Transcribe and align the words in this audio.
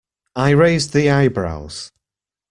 I 0.35 0.49
raised 0.49 0.93
the 0.93 1.11
eyebrows. 1.11 1.91